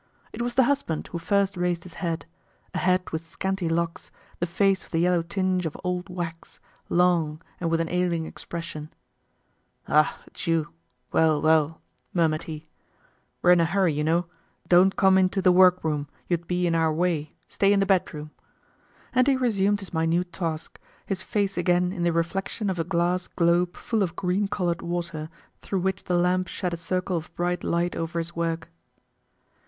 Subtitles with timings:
[0.33, 4.83] It was the husband who first raised his head—a head with scanty locks, the face
[4.83, 8.91] of the yellow tinge of old wax, long, and with an ailing expression.
[9.87, 10.17] "Ah!
[10.25, 10.69] it's you;
[11.11, 11.81] well, well!"
[12.15, 12.65] murmured he.
[13.43, 14.25] "We're in a hurry you know.
[14.67, 17.35] Don't come into the work room, you'd be in our way.
[17.47, 18.31] Stay in the bedroom."
[19.13, 23.27] And he resumed his minute task, his face again in the reflection of a glass
[23.27, 25.29] globe full of green colored water,
[25.61, 28.71] through which the lamp shed a circle of bright light over his work.